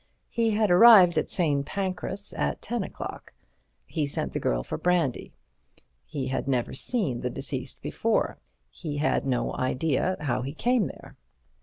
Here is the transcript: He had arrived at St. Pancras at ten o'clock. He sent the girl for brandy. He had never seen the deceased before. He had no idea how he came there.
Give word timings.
He 0.31 0.49
had 0.55 0.71
arrived 0.71 1.19
at 1.19 1.29
St. 1.29 1.63
Pancras 1.63 2.33
at 2.33 2.59
ten 2.59 2.81
o'clock. 2.83 3.33
He 3.85 4.07
sent 4.07 4.33
the 4.33 4.39
girl 4.39 4.63
for 4.63 4.75
brandy. 4.75 5.31
He 6.07 6.29
had 6.29 6.47
never 6.47 6.73
seen 6.73 7.21
the 7.21 7.29
deceased 7.29 7.83
before. 7.83 8.39
He 8.71 8.97
had 8.97 9.27
no 9.27 9.53
idea 9.55 10.17
how 10.21 10.41
he 10.41 10.53
came 10.55 10.87
there. 10.87 11.17